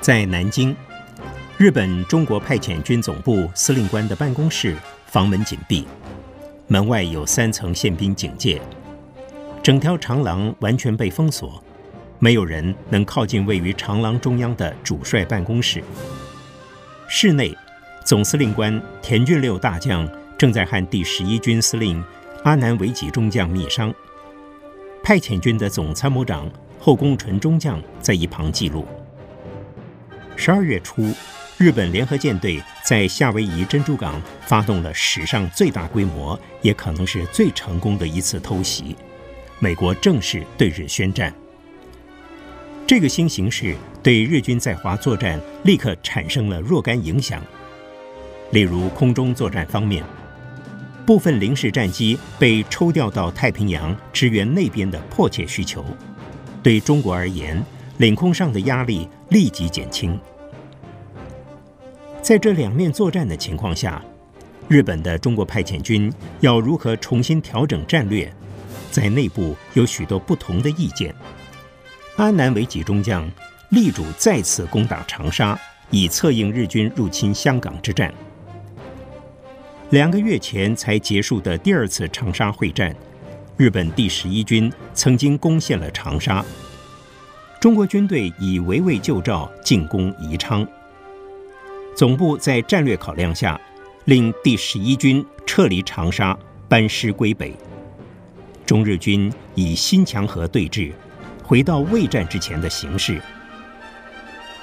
[0.00, 0.74] 在南京，
[1.58, 4.74] 日本中国派遣军总部司令官的办公室
[5.04, 5.86] 房门紧闭，
[6.68, 8.58] 门外有三层宪兵警戒，
[9.62, 11.62] 整条长廊完全被封锁，
[12.18, 15.84] 没有人能靠近位于长廊中央的主帅办公室。
[17.06, 17.54] 室内，
[18.02, 22.02] 总司令官田俊六大将正在和第十一军司令
[22.44, 23.92] 阿南惟几中将密商，
[25.02, 28.86] 派遣军的总参谋长后宫纯中将在一旁记录。
[30.36, 31.14] 十二月初，
[31.58, 38.96] 日本联合舰队在夏威夷珍珠港发动了史上最大规模，也可能是最成功的一次偷袭。
[39.58, 41.32] 美国正式对日宣战。
[42.86, 47.42] 这个新形势对日军在华作战立刻产生了若干影响。
[48.52, 50.02] 例如，空中作战方面，
[51.06, 55.84] 部分零式战机被抽调到太平洋支援那边的迫切需求，
[56.62, 57.62] 对中国而言，
[58.00, 60.18] 领空上的压力立即减轻。
[62.22, 64.02] 在这两面作战的情况下，
[64.68, 68.32] 日本的中国派遣军要如何重新调整战略，
[68.90, 71.14] 在内部有许多不同的意见。
[72.16, 73.30] 安南为集中将
[73.68, 75.58] 力主再次攻打长沙，
[75.90, 78.10] 以策应日军入侵香港之战。
[79.90, 82.96] 两个月前才结束的第二次长沙会战，
[83.58, 86.42] 日本第十一军曾经攻陷了长沙，
[87.60, 90.66] 中国军队以围魏救赵进攻宜昌。
[91.94, 93.60] 总部在战略考量下，
[94.06, 96.36] 令第十一军撤离长沙，
[96.70, 97.54] 班师归北。
[98.64, 100.90] 中日军以新墙河对峙，
[101.44, 103.20] 回到未战之前的形势。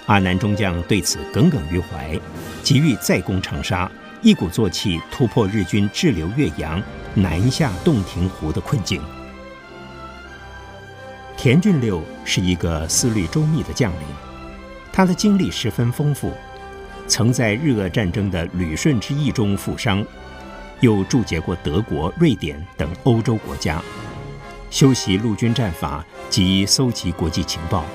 [0.07, 2.19] 阿南中将对此耿耿于怀，
[2.63, 3.91] 急于再攻长沙，
[4.23, 6.81] 一鼓作气突破日军滞留岳阳、
[7.13, 8.99] 南下洞庭湖的困境。
[11.37, 14.01] 田俊六是一个思虑周密的将领，
[14.91, 16.33] 他的经历十分丰富。
[17.07, 20.03] 曾在日俄战争的旅顺之役中负伤，
[20.81, 23.79] 又驻节过德国、瑞典等欧洲国家，
[24.71, 27.85] 修习陆军战法及搜集国际情报。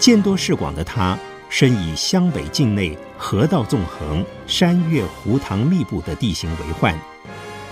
[0.00, 1.16] 见多识广的他，
[1.48, 6.98] 深以湘北境内河道纵横、山岳湖塘密布的地形为患。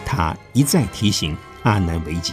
[0.05, 2.33] 他一再提醒阿南惟几。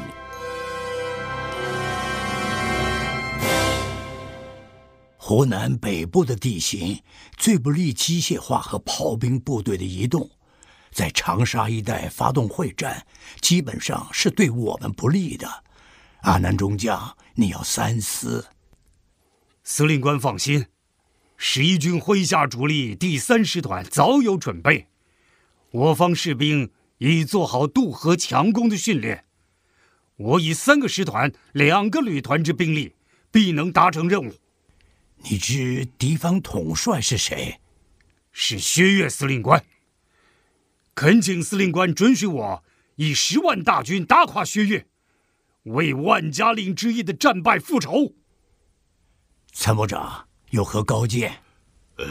[5.25, 7.01] 湖南北部的地形
[7.38, 10.29] 最不利机械化和炮兵部队的移动，
[10.91, 13.07] 在长沙一带发动会战，
[13.39, 15.63] 基本上是对我们不利的。
[16.23, 18.47] 阿南中将，你要三思。
[19.63, 20.66] 司令官放心，
[21.38, 24.89] 十一军麾下主力第三师团早有准备，
[25.72, 29.23] 我方士兵已做好渡河强攻的训练。
[30.17, 32.95] 我以三个师团、两个旅团之兵力，
[33.31, 34.33] 必能达成任务。
[35.29, 37.59] 你知敌方统帅是谁？
[38.31, 39.63] 是薛岳司令官。
[40.95, 42.63] 恳请司令官准许我
[42.95, 44.88] 以十万大军打垮薛岳，
[45.63, 48.16] 为万家岭之役的战败复仇。
[49.51, 51.41] 参谋长有何高见？
[51.97, 52.06] 呃，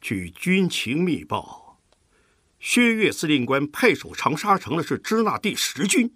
[0.00, 1.80] 据军情密报，
[2.58, 6.14] 薛岳司令官派守长沙城的是支那第十军，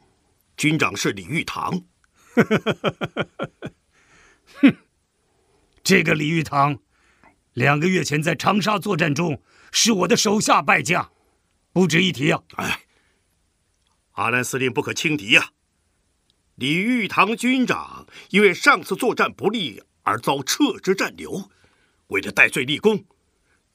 [0.56, 1.84] 军长是李玉堂。
[4.60, 4.76] 哼。
[5.92, 6.78] 这个李玉堂，
[7.52, 9.42] 两个月前在长沙作战中
[9.72, 11.12] 是我的手下败将，
[11.70, 12.42] 不值一提啊！
[12.56, 12.80] 哎，
[14.12, 15.52] 阿南司令不可轻敌呀、啊！
[16.54, 21.50] 李玉堂军长因为上次作战不利而遭撤职暂留，
[22.06, 23.04] 为了戴罪立功，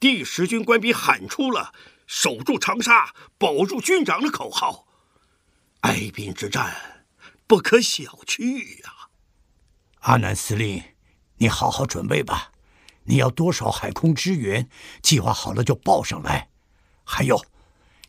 [0.00, 1.72] 第十军官兵喊出了
[2.08, 4.88] “守住长沙，保住军长”的口号。
[5.82, 7.06] 哀兵之战
[7.46, 9.06] 不可小觑呀、啊！
[10.00, 10.82] 阿南司令。
[11.40, 12.50] 你好好准备吧，
[13.04, 14.68] 你要多少海空支援，
[15.00, 16.48] 计划好了就报上来。
[17.04, 17.40] 还有，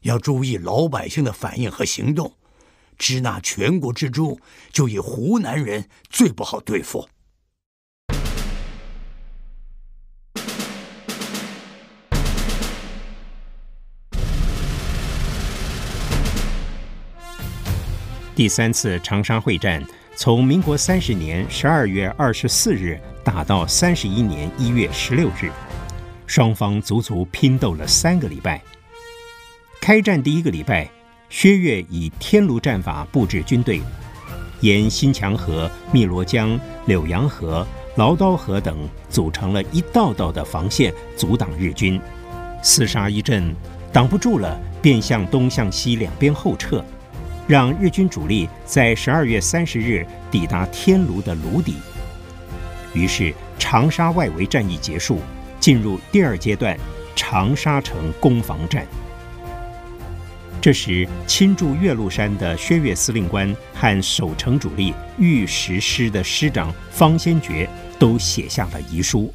[0.02, 2.34] 要注意老百姓的反应和行动。
[2.98, 4.40] 支那全国之中，
[4.72, 7.08] 就以湖南人最不好对付。
[18.36, 19.86] 第三次长沙会战。
[20.16, 23.00] 从民国三十年十二月二十四日
[23.32, 25.52] 打到三十一年一月十六日，
[26.26, 28.60] 双方足足拼斗了三个礼拜。
[29.80, 30.90] 开战第一个礼拜，
[31.30, 33.82] 薛岳以天炉战法布置军队，
[34.62, 37.64] 沿新墙河、汨罗江、柳阳河、
[37.96, 38.76] 崂刀河等
[39.12, 42.02] 组成了一道道的防线，阻挡日军。
[42.64, 43.56] 厮杀一阵，
[43.94, 46.84] 挡不住了，便向东、向西两边后撤。
[47.48, 51.76] 让日军主力在十二月三十日抵达天炉的炉底，
[53.00, 55.22] 于是长沙外围战役结束，
[55.58, 56.78] 进入第二阶段
[57.16, 58.86] 长沙城攻防战。
[60.60, 69.34] 这时，亲驻岳麓山的薛岳司令官和守城主力御石师的师长方先觉都写下了遗书。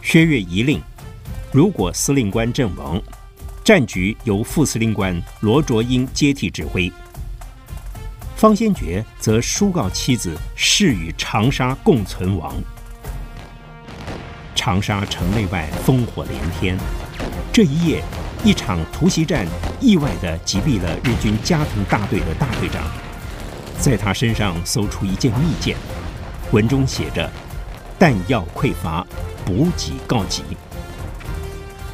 [0.00, 0.80] 薛岳遗令：
[1.52, 2.98] 如果司令官阵亡，
[3.62, 6.90] 战局由副司令官罗卓英接替指挥。
[8.38, 12.54] 方先觉则书告妻子，誓与长沙共存亡。
[14.54, 16.78] 长沙城内外烽火连天，
[17.52, 18.00] 这一夜，
[18.44, 19.44] 一场突袭战
[19.80, 22.84] 意外地击毙了日军加藤大队的大队长，
[23.80, 25.76] 在他身上搜出一件密件，
[26.52, 27.28] 文中写着
[27.98, 29.04] ：“弹药匮乏，
[29.44, 30.44] 补给告急。”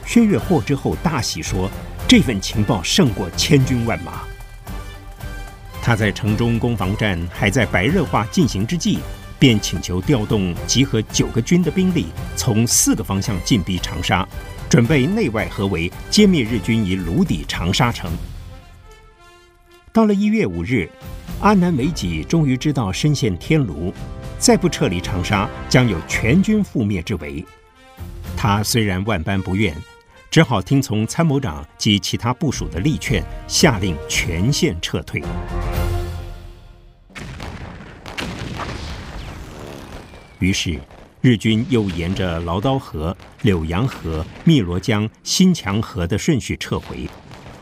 [0.05, 1.71] 薛岳获知后大喜，说
[2.07, 4.21] ：“这份情报胜过千军万马。”
[5.85, 9.01] 他在城中攻防战还在白热化进行之际，
[9.39, 14.27] 便请求调动集合九个军的兵力，从四个方向进逼长沙。
[14.71, 18.11] 准备内外合围，歼灭日军以虏抵长沙城。
[19.93, 20.89] 到了一月五日，
[21.41, 23.93] 阿南惟几终于知道身陷天炉，
[24.39, 27.45] 再不撤离长沙，将有全军覆灭之危。
[28.39, 29.77] 他虽然万般不愿，
[30.35, 35.23] 只好听从参谋长及其他部署的力劝，下令全线撤退。
[40.41, 40.77] 于是。
[41.21, 47.09] 日军又沿着劳刀河、柳阳河、汨罗江、新墙河的顺序撤回，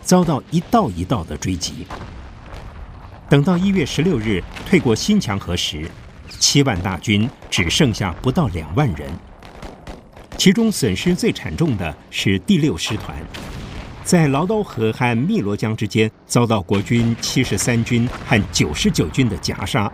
[0.01, 1.87] 遭到一道一道的追击。
[3.29, 5.87] 等到一月十六日退过新墙河时，
[6.41, 9.13] 七万大军只剩下不到两万人。
[10.43, 13.17] 其中损失最惨重的是第六师团，
[14.03, 19.89] 在崂刀河和汨罗江之间遭到国军七十三军和九十九军的夹杀。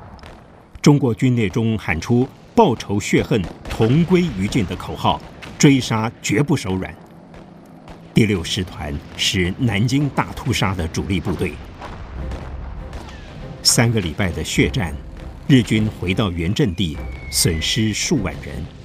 [0.80, 2.26] 中国军内中喊出。
[2.54, 5.20] 报仇血恨，同归于尽的口号，
[5.58, 6.94] 追杀绝不手软。
[8.14, 11.52] 第六师团是南京大屠杀的主力部队。
[13.62, 14.94] 三个礼拜的血战，
[15.46, 16.96] 日军回到原阵地，
[17.30, 18.77] 损失数万人。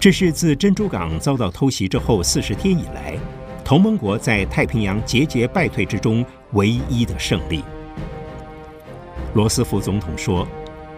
[0.00, 3.16] 这是自珍珠港遭到偷袭之后四十天以来，
[3.64, 7.64] 同盟国在太平洋节节败退之中唯一的胜利。
[9.34, 10.46] 罗斯福总统说。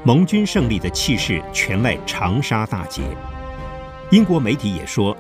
[0.02, 3.02] 盟军胜利的气势全赖长沙大捷。
[4.11, 5.14] 英国媒体也说，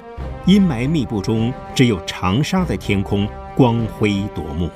[0.46, 4.70] 阴霾密布中，只有长沙的天空光辉夺目。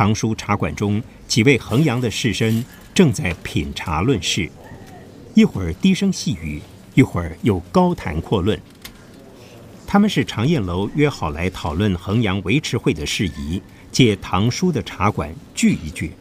[0.00, 2.64] 唐书茶馆中，几位衡阳的士绅
[2.94, 4.50] 正在品茶论事。
[5.34, 6.58] 一会儿低声细语，
[6.94, 8.58] 一会儿又高谈阔论。
[9.86, 13.60] 他们是长燕楼约好来讨论衡阳维持会的事宜，
[13.92, 16.12] 借唐书的茶馆聚一聚。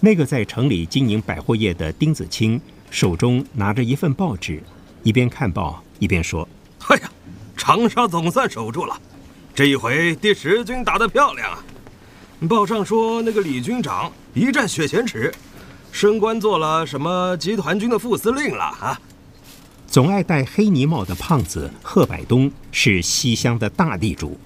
[0.00, 4.60] 那个在城里经营百货业的丁子清手中拿着一份报纸，
[5.04, 6.48] 一边看报一边说
[6.90, 7.10] ：“哎呀，
[7.56, 9.00] 长沙总算守住了，
[9.54, 11.64] 这一回第十军打得漂亮啊！
[12.48, 15.32] 报上说那个李军长一战雪前耻。”
[15.92, 19.00] 升官做了什么集团军的副司令了啊？
[19.86, 24.38] 总爱戴黑呢帽的胖子贺百东是西乡的大地主，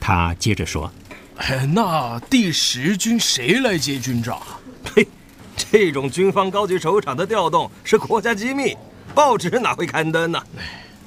[0.00, 0.90] 他接着说
[1.72, 4.42] ：“那第十军谁来接军长？
[4.92, 5.06] 嘿，
[5.56, 8.76] 这种军方高级首长的调动是国家机密，
[9.14, 10.42] 报纸哪会刊登呢？”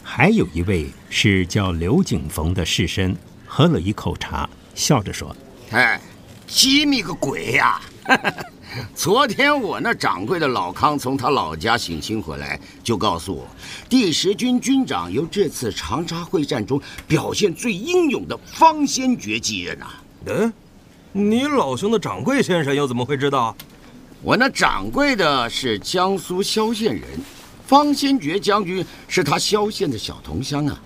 [0.01, 3.13] 还有一位是叫刘景逢的士绅，
[3.45, 5.35] 喝了一口茶，笑着说
[5.71, 5.99] ：“哎，
[6.51, 7.79] 机密个鬼呀！”
[8.95, 13.45] 昨天我那掌柜的老康从他老家省亲回来，就告诉我，
[13.89, 19.87] 第十军军长由这次长沙会战中表现最英勇的方先觉继任呐。
[20.27, 20.53] 嗯，
[21.11, 23.55] 你老兄的掌柜先生又怎么会知道？
[24.21, 27.03] 我那掌柜的是江苏萧县人，
[27.65, 30.81] 方先觉将军是他萧县的小同乡啊。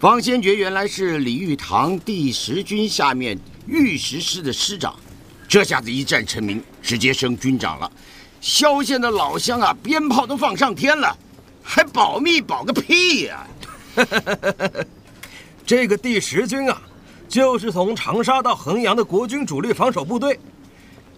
[0.00, 4.94] 方先觉原来是李玉堂第十军下面御十师的师长。
[5.48, 7.90] 这下子一战成名，直接升军长了。
[8.40, 11.16] 萧县的老乡啊，鞭炮都放上天了，
[11.62, 13.46] 还保密保个屁呀！
[15.66, 16.82] 这个第十军啊，
[17.28, 20.40] 就是从长沙到衡阳的国军主力防守部队。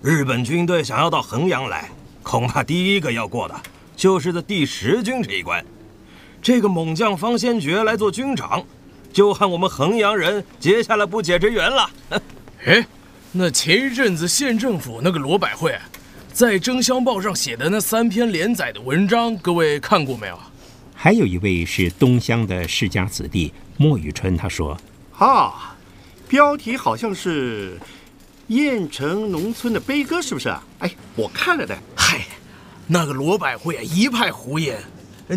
[0.03, 1.89] 日本军队想要到衡阳来，
[2.23, 3.55] 恐怕第一个要过的
[3.97, 5.65] 就是这第十军这一关。
[6.43, 8.63] 这个猛将方先觉来做军长，
[9.15, 11.91] 就和我们衡阳人结下了不解之缘了。
[12.67, 12.87] 哎。
[13.37, 15.77] 那前一阵子县政府那个罗百惠，
[16.33, 20.39] 在《争相报》上写的那三篇连载的文章，各位看过没有？
[20.95, 24.79] 还有一位是东乡的世家子弟莫雨春，他说
[25.19, 25.77] ：“啊，
[26.29, 27.77] 标题好像是
[28.47, 30.63] 雁城农村的悲歌，是不是啊？
[30.79, 31.77] 哎，我看了的。
[31.97, 32.21] 嗨，
[32.87, 34.79] 那个罗百惠啊，一派胡言，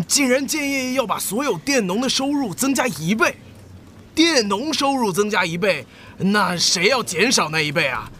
[0.06, 3.34] 竟然建议要把所有佃农的收入增加一倍。
[4.18, 8.10] 佃农收入增加一倍，那谁要减少那一倍啊？”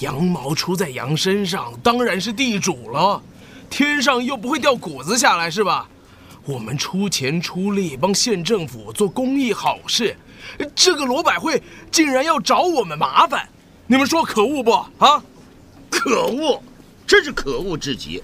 [0.00, 3.22] 羊毛出在羊身上，当然是地主了。
[3.70, 5.88] 天上又不会掉谷子下来，是吧？
[6.44, 10.14] 我们出钱出力帮县政府做公益好事，
[10.74, 13.48] 这个罗百惠竟然要找我们麻烦，
[13.86, 14.72] 你们说可恶不？
[14.98, 15.22] 啊，
[15.88, 16.62] 可恶，
[17.06, 18.22] 真是可恶至极。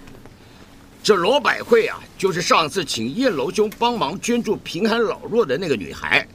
[1.03, 6.29] 这罗百惠啊，就是上次请雁楼兄帮忙捐助贫寒老弱的那个女孩。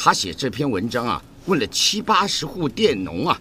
[0.00, 3.36] 她写这篇文章啊，问了七八十户佃农啊。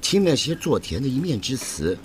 [0.00, 1.96] 听那些做田的一面之词，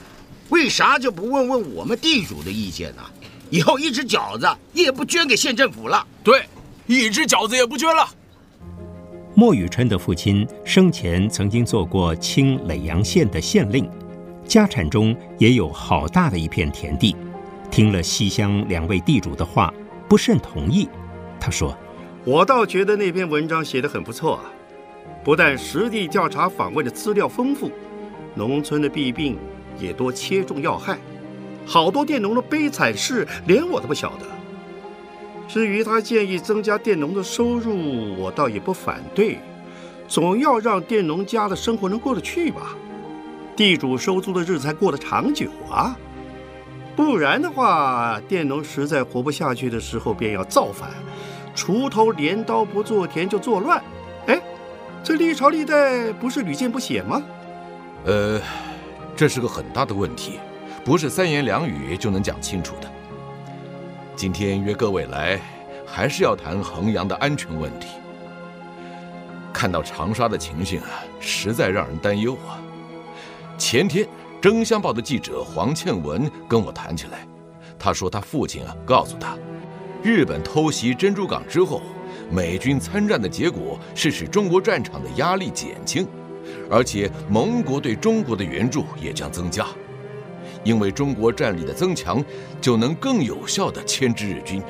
[0.50, 3.01] 为啥就不问问我们地主的意见呢？
[3.50, 6.06] 以后一只饺子也不捐给县政府了。
[6.24, 6.46] 对，
[6.86, 8.08] 一只饺子也不捐了。
[9.34, 13.89] 莫雨春的父亲生前曾经做过清耒阳县的县令，
[14.46, 17.16] 家产中也有好大的一片田地。
[17.72, 19.74] 听了西乡两位地主的话，
[20.08, 20.88] 不甚同意。
[21.39, 21.75] 他说
[22.28, 24.52] ：“我倒觉得那篇文章写得很不错啊，
[25.24, 27.72] 不但实地调查访问的资料丰富。”
[28.36, 29.38] 农村的弊病
[29.80, 30.98] 也多切中要害，
[31.66, 34.26] 好多佃农的悲惨事，连我都不晓得。
[35.48, 39.40] 至于他建议增加佃农的收入，我倒也不反对，
[40.06, 42.76] 总要让佃农家的生活能过得去吧。
[43.56, 45.98] 地主收租的日子才过得长久啊，
[46.94, 50.90] 不然的话，佃农实在活不下去的时候，便要造反，
[51.58, 53.84] 锄头镰刀不做田就作乱。
[54.28, 54.40] 哎，
[55.04, 57.24] 这历朝历代不是屡见不鲜吗？
[58.06, 58.40] 呃，
[59.16, 60.40] 这是个很大的问题，
[60.86, 62.88] 不是三言两语就能讲清楚的。
[64.16, 65.42] 今天约各位来，
[65.84, 67.88] 还是要谈衡阳的安全问题。
[69.52, 72.62] 看到长沙的情形啊，实在让人担忧啊。
[73.58, 74.06] 前天
[74.40, 77.28] 《争相报》的记者黄倩文跟我谈起来，
[77.80, 79.36] 他说他父亲啊告诉他，
[80.08, 81.82] 日本偷袭珍珠港之后，
[82.32, 86.08] 美军参战的结果是使中国战场的压力减轻。
[86.70, 89.68] 而且盟国对中国的援助也将增加，
[90.64, 92.24] 因为中国战力的增强，
[92.62, 94.64] 就能更有效地牵制日军，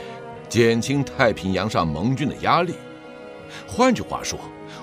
[0.50, 2.74] 减轻太平洋上盟军的压力。
[3.68, 4.40] 换句话说，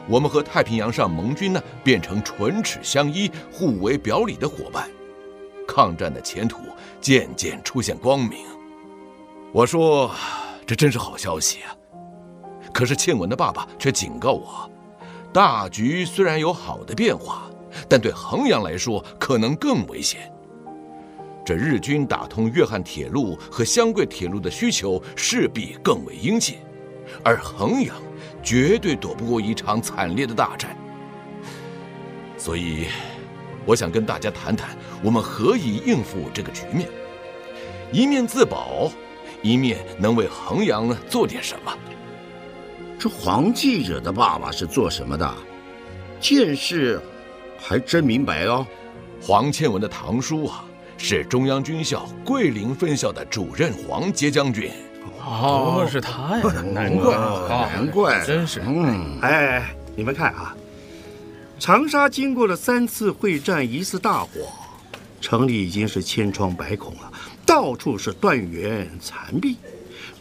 [0.09, 4.89] 我们和太平洋上盟军呢，变成唇齿相依、互为表里的伙伴，
[5.67, 6.59] 抗战的前途
[7.01, 8.39] 渐渐出现光明。
[9.53, 10.11] 我说，
[10.67, 11.77] 这真是好消息啊！
[12.73, 14.71] 可是倩文的爸爸却警告我。
[15.33, 17.51] 大局虽然有好的变化，
[17.89, 20.33] 但对衡阳来说可能更危险。
[21.45, 26.57] 这日军打通粤汉铁路和湘桂铁路的需求势必更为殷切，
[27.23, 27.95] 而衡阳
[28.43, 30.75] 绝对躲不过一场惨烈的大战。
[32.39, 32.87] 所以，
[33.67, 36.89] 我想跟大家谈谈我们何以应付这个局面，
[37.93, 38.91] 一面自保，
[39.45, 41.73] 一面能为衡阳做点什么。
[42.99, 45.33] 这黄记者的爸爸是做什么的？
[46.19, 46.99] 见识
[47.59, 48.67] 还真明白哦。
[49.21, 50.65] 黄倩文的堂叔啊，
[50.97, 54.71] 是中央军校桂林分校的主任黄杰将军。
[55.23, 57.15] 哦，是他呀，难怪，
[57.49, 58.63] 难怪，真是。
[58.67, 60.57] 嗯，哎，你们看啊，
[61.59, 64.31] 长沙经过了三次会战，一次大火，
[65.21, 67.13] 城里已经是千疮百孔了，
[67.47, 69.57] 到处是断垣残壁，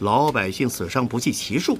[0.00, 1.78] 老百姓死伤不计其数。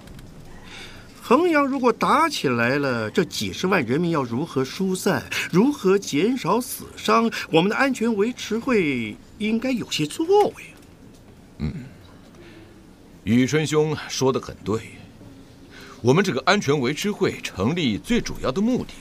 [1.22, 5.22] 衡阳如果打起来了，这几十万人民要如何疏散？
[5.50, 7.30] 如何减少死伤？
[7.50, 10.54] 我们的安全维持会应该有些作为。
[11.58, 11.72] 嗯，
[13.22, 14.80] 雨春兄说的很对。
[16.02, 18.92] 我们这个安全维持会成立最主要的目的，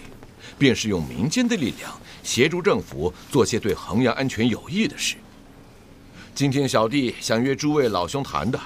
[0.57, 1.91] 便是用民间的力量
[2.23, 5.15] 协助政府做些对衡阳安全有益的事。
[6.35, 8.59] 今天小弟想约诸位老兄谈的，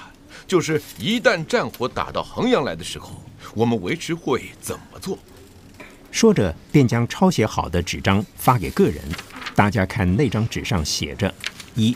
[0.46, 3.22] 就是一旦战火打到衡阳来的时候。
[3.54, 5.18] 我们维持会怎么做？
[6.10, 9.02] 说着，便将抄写好的纸张发给个人。
[9.54, 11.32] 大家看那张纸上写着：
[11.74, 11.94] 一、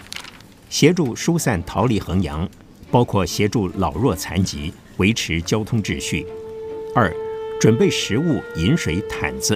[0.69, 2.49] 协助疏散逃离衡阳，
[2.91, 6.27] 包括协助老弱残疾，维持交通秩序；
[6.95, 7.15] 二、
[7.61, 9.55] 准备食物、饮水、毯子；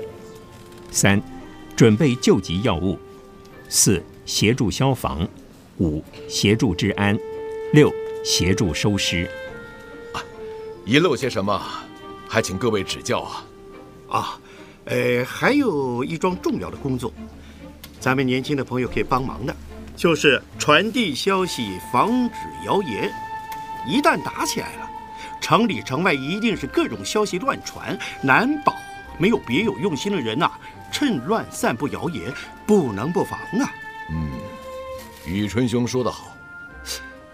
[0.91, 1.21] 三、
[1.75, 2.97] 准备救急药物；
[3.69, 5.27] 四、协助消防；
[5.79, 7.17] 五、协助治安；
[7.73, 7.93] 六、
[8.25, 9.31] 协助收尸。
[10.13, 10.25] 啊，
[10.85, 11.61] 遗漏些什么？
[12.29, 13.45] 还请各位指教啊！
[14.09, 14.41] 啊，
[14.87, 17.13] 呃，还有一桩重要的工作，
[18.01, 19.55] 咱们年轻的朋友可以帮忙的，
[19.97, 23.13] 就是传递消息，防止谣言。
[23.87, 24.91] 一旦打起来了，
[25.41, 28.75] 城里城外一定是各种消息乱传，难保
[29.19, 30.59] 没有别有用心的人呐、啊，
[30.91, 32.33] 趁乱散布谣言，
[32.67, 33.73] 不能不防啊。
[35.27, 36.37] 宇，春兄说得好，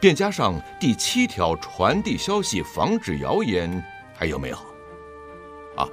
[0.00, 3.82] 便加上第七条，传递消息，防止谣言，
[4.14, 4.56] 还有没有？
[5.76, 5.88] 啊，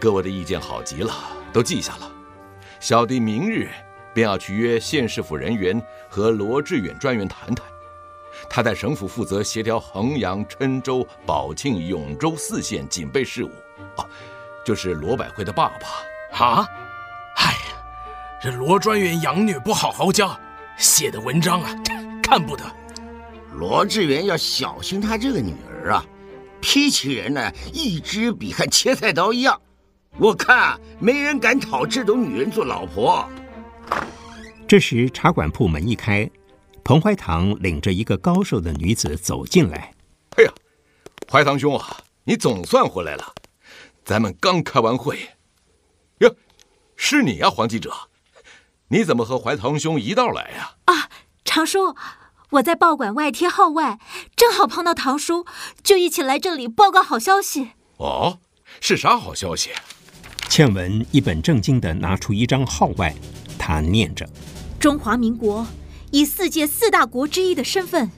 [0.00, 1.12] 各位的意见好极了，
[1.52, 2.10] 都记下了。
[2.80, 3.68] 小弟明日
[4.12, 7.64] 便要去约县市府人员和罗致远专员谈谈。
[8.48, 13.50] 他在省府负责协调衡阳、郴州、宝庆、永州四县警备事务，
[13.96, 14.04] 啊，
[14.64, 16.44] 就是罗百惠的爸爸。
[16.44, 16.66] 啊，
[17.36, 20.36] 哎呀，这罗专员养女不好好教，
[20.76, 21.74] 写的文章啊，
[22.22, 22.64] 看不得。
[23.54, 26.04] 罗志远要小心他这个女儿啊，
[26.60, 29.60] 批起人来一支笔和切菜刀一样，
[30.18, 33.28] 我看没人敢讨这种女人做老婆。
[34.66, 36.28] 这时茶馆铺门一开。
[36.84, 39.94] 彭怀堂领着一个高瘦的女子走进来。
[40.36, 40.52] 哎呀，
[41.30, 43.32] 怀堂兄啊，你总算回来了！
[44.04, 45.16] 咱们刚开完会。
[46.18, 46.34] 哟，
[46.96, 47.92] 是你呀，黄记者，
[48.92, 50.74] 你怎么和怀堂兄一道来呀？
[50.84, 51.08] 啊，
[51.46, 51.96] 常叔，
[52.50, 53.98] 我在报馆外贴号外，
[54.36, 55.46] 正好碰到堂叔，
[55.82, 57.70] 就一起来这里报告好消息。
[57.96, 58.38] 哦，
[58.82, 59.70] 是啥好消息？
[60.50, 63.14] 倩文一本正经地拿出一张号外，
[63.58, 64.28] 他念着
[64.78, 65.66] ：“中华民国。”
[66.12, 68.10] 以世界四大国之一的身份，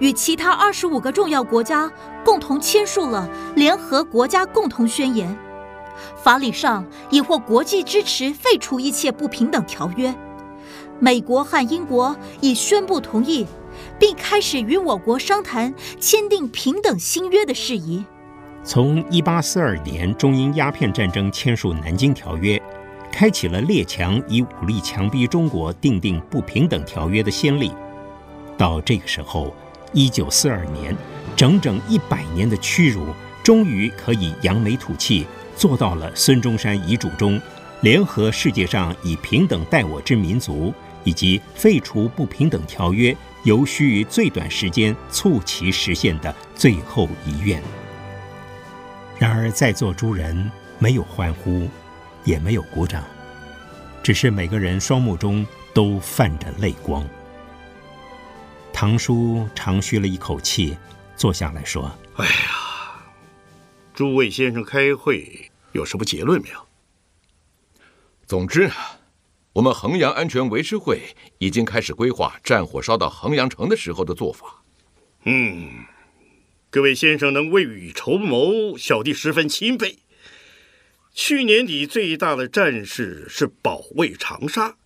[0.00, 1.88] 与其他二十五个重要国家
[2.24, 5.38] 共同签署了联合国家共同宣言，
[6.22, 10.14] 法理上已获国际支持废除一切不平等条约。
[10.98, 13.46] 美国和英国已宣布同意，
[13.98, 18.04] 并开始与我国商谈签订平等新约的事宜。
[18.64, 22.60] 从一八四二年中英鸦片战争签署南京条约。
[23.10, 27.72] 开启了列强以武力强逼中国订定不平等条约的先例。
[28.56, 29.52] 到这个时候，
[29.94, 30.94] 一九四二年，
[31.34, 33.06] 整整一百年的屈辱，
[33.42, 35.26] 终于可以扬眉吐气，
[35.58, 37.38] 做到了孙中山遗嘱中
[37.82, 40.72] 联合世界上以平等待我之民族，
[41.04, 47.62] 以及废除不平等条约，尤须于最短时间促其实现的最后遗愿。
[49.18, 51.68] 然而，在座诸人没有欢呼。
[52.24, 53.02] 也没有鼓掌，
[54.02, 57.02] 只是每个人双目中都泛着泪光。
[58.70, 60.76] 唐叔长吁了一口气，
[61.16, 62.32] 坐下来说：“哎呀，
[63.94, 66.66] 诸位先生开会有什么结论没有？
[68.26, 68.70] 总之，
[69.54, 71.00] 我们衡阳安全维持会
[71.38, 74.62] 已经开始规划战火烧到衡阳城的时候的做法。
[75.24, 75.84] 嗯，
[76.70, 79.98] 各位先生能未雨绸缪，小弟十分钦佩。”
[81.14, 84.76] 去年底最大的战事是保卫长沙，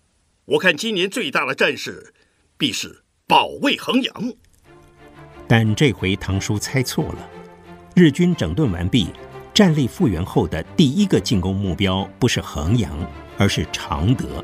[0.47, 2.15] 我看今年最大的战事
[2.57, 4.33] 必是保卫衡阳。
[5.47, 7.31] 但这回唐叔猜错了，
[7.95, 9.09] 日军整顿完毕、
[9.55, 12.91] 战力复原后的第一个进攻目标不是衡阳，
[13.37, 14.43] 而是常德。